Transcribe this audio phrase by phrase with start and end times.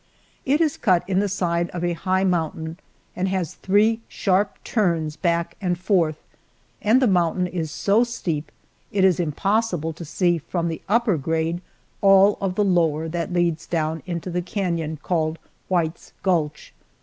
[0.47, 2.79] It is cut in the side of a high mountain
[3.15, 6.17] and has three sharp turns back and forth,
[6.81, 8.51] and the mountain is so steep,
[8.91, 11.61] it is impossible to see from the upper grade
[12.01, 15.37] all of the lower that leads down into the canon called
[15.67, 16.73] White's Gulch.